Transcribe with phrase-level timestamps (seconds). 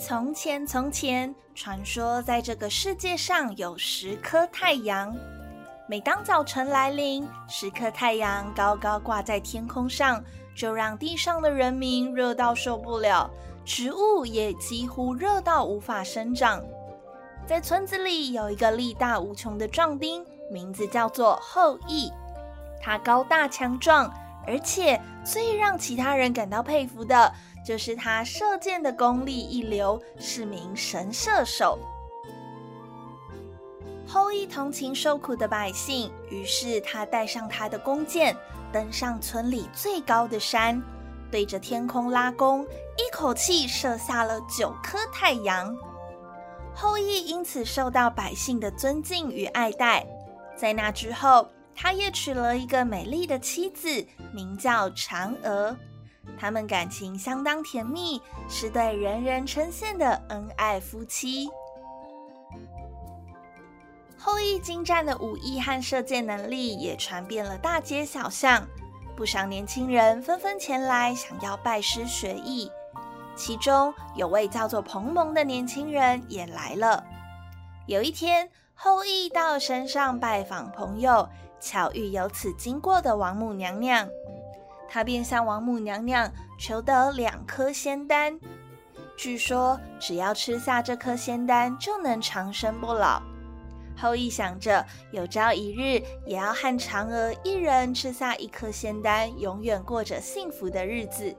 [0.00, 5.14] 从前，从前，传说在这个世界上有十颗太阳。
[5.88, 10.22] 每当早晨来临，十颗太阳高高挂在天空上，
[10.54, 13.28] 就让地上的人民热到受不了，
[13.64, 16.62] 植物也几乎热到无法生长。
[17.46, 22.12] 在村子里有一个力大无穷的壮丁，名字叫做后羿。
[22.80, 24.12] 他高大强壮，
[24.48, 27.32] 而且最让其他人感到佩服的。
[27.66, 31.78] 就是他射箭的功力一流，是名神射手。
[34.06, 38.34] 后羿同情受苦的百姓，于是他带上他的弓箭，
[38.72, 40.82] 登上村里最高的山，
[41.30, 42.64] 对着天空拉弓，
[42.96, 45.76] 一口气射下了九颗太阳。
[46.74, 50.06] 后羿因此受到百姓的尊敬与爱戴。
[50.56, 51.46] 在那之后，
[51.80, 55.76] 他也娶了一个美丽的妻子，名叫嫦娥。
[56.36, 61.48] 他们感情相当甜蜜，是对人人称羡的恩爱夫妻。
[64.18, 68.66] 后羿精湛的武艺和射箭能力也传遍了大街小巷，
[69.16, 72.68] 不少年轻人纷纷前来想要拜师学艺。
[73.36, 77.04] 其中有位叫做彭蒙的年轻人也来了。
[77.86, 81.28] 有一天，后羿到山上拜访朋友，
[81.60, 84.08] 巧遇由此经过的王母娘娘。
[84.88, 88.38] 她便向王母娘娘求得两颗仙丹，
[89.16, 93.20] 据说只要吃下这颗仙丹就能长生不老。
[94.00, 101.36] 后羿想着有朝一日也要和嫦娥一人吃下一颗仙丹，永远过着幸福的日子。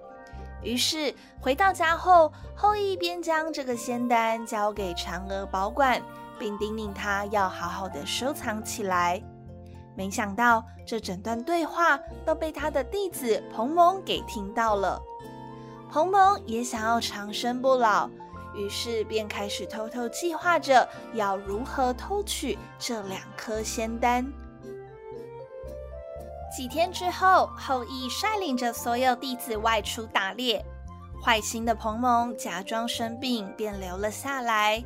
[0.62, 6.02] 于是回到家后，后羿便将这个仙丹交给嫦娥保管，
[6.38, 9.24] 并叮咛她要好好的收藏起来。
[9.96, 15.02] 没想到，这整段对话都被他的弟子彭蒙给听到了。
[15.92, 18.10] 彭蒙也想要长生不老，
[18.56, 24.32] 于是便开始偷偷计划着要如何偷取这两颗仙丹。
[26.56, 30.66] 几天之后，后羿率领着所有弟子外出打猎，
[31.24, 34.84] 坏心的彭蒙假装生病，便留了下来。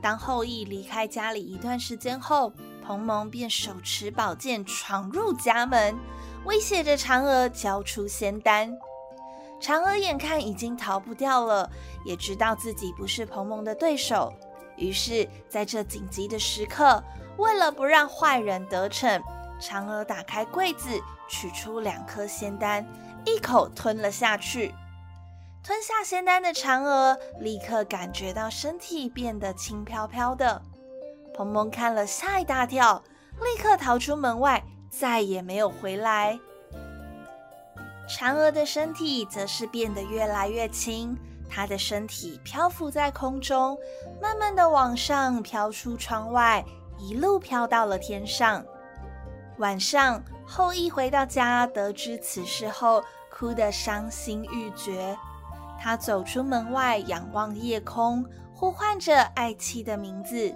[0.00, 2.52] 当后羿离开家里一段时间后，
[2.88, 5.94] 彭蒙便手持宝剑闯入家门，
[6.46, 8.72] 威胁着嫦娥交出仙丹。
[9.60, 11.70] 嫦娥眼看已经逃不掉了，
[12.06, 14.32] 也知道自己不是彭蒙的对手，
[14.78, 17.04] 于是在这紧急的时刻，
[17.36, 19.22] 为了不让坏人得逞，
[19.60, 20.88] 嫦娥打开柜子，
[21.28, 22.86] 取出两颗仙丹，
[23.26, 24.74] 一口吞了下去。
[25.62, 30.62] 吞下仙丹的嫦娥立刻感觉到身体变得轻飘飘的。
[31.38, 33.00] 鹏鹏看了吓一大跳，
[33.36, 34.60] 立刻逃出门外，
[34.90, 36.36] 再也没有回来。
[38.08, 41.16] 嫦娥的身体则是变得越来越轻，
[41.48, 43.78] 她的身体漂浮在空中，
[44.20, 46.64] 慢慢的往上飘出窗外，
[46.98, 48.64] 一路飘到了天上。
[49.58, 53.00] 晚上，后羿回到家，得知此事后，
[53.30, 55.16] 哭得伤心欲绝。
[55.80, 60.52] 他走出门外，仰望夜空，呼唤着爱妻的名字。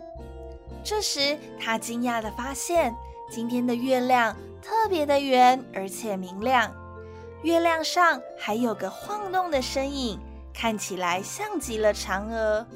[0.85, 2.95] 这时，他惊讶地发现，
[3.31, 6.71] 今天的月亮特别的圆，而且明亮。
[7.43, 10.19] 月亮上还有个晃动的身影，
[10.53, 12.67] 看起来像极了嫦娥。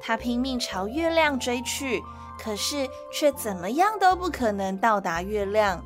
[0.00, 2.02] 他拼命朝月亮追去，
[2.38, 5.84] 可是却怎么样都不可能到达月亮。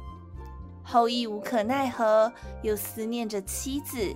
[0.82, 2.32] 后羿无可奈何，
[2.62, 4.15] 又思念着妻子。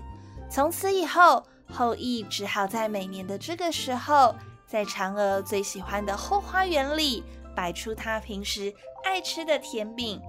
[0.50, 4.34] 从此以后，后羿只好在每年的这个时候。
[4.68, 7.24] 在嫦娥最喜欢的后花园里，
[7.56, 10.20] 摆出她平时爱吃的甜饼，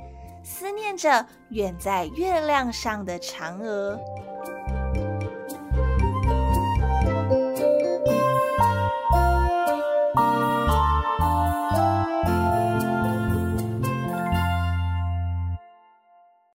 [0.43, 3.99] 思念着远在月亮上的嫦娥。